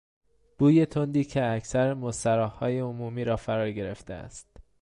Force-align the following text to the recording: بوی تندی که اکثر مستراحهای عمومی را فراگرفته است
بوی 0.57 0.85
تندی 0.85 1.23
که 1.23 1.51
اکثر 1.53 1.93
مستراحهای 1.93 2.79
عمومی 2.79 3.23
را 3.23 3.35
فراگرفته 3.35 4.13
است 4.13 4.47